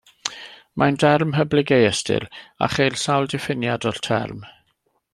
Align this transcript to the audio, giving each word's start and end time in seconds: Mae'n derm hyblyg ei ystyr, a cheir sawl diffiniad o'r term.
Mae'n 0.83 0.97
derm 1.03 1.35
hyblyg 1.35 1.75
ei 1.77 1.85
ystyr, 1.89 2.27
a 2.69 2.73
cheir 2.77 2.99
sawl 3.05 3.31
diffiniad 3.37 3.89
o'r 3.93 4.05
term. 4.11 4.43